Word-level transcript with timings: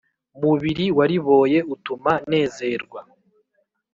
Mubiri 0.41 0.85
wariboye 0.97 1.57
utuma 1.73 2.11
nezerwa 2.29 2.99